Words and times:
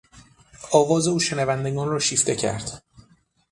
آواز 0.71 1.07
او 1.07 1.19
شنوندگان 1.19 1.89
را 1.89 1.99
شیفته 1.99 2.35
کرد. 2.35 2.83